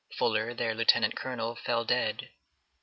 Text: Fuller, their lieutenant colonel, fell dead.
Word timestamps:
Fuller, 0.17 0.55
their 0.55 0.73
lieutenant 0.73 1.15
colonel, 1.15 1.53
fell 1.55 1.85
dead. 1.85 2.29